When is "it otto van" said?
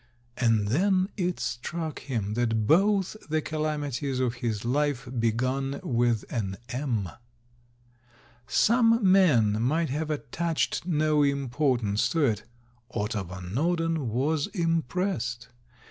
12.25-13.53